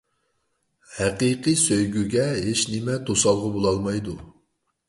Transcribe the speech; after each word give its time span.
ھەقىقىي 0.99 1.59
سۆيگۈگە 1.65 2.25
ھېچنېمە 2.47 2.99
توسالغۇ 3.11 3.53
بولالمايدۇ. 3.59 4.21